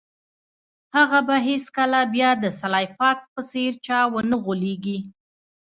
[0.95, 4.97] هغه به هیڅکله بیا د سلای فاکس په څیر چا ونه غولیږي